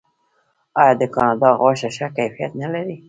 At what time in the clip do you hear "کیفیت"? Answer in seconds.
2.17-2.51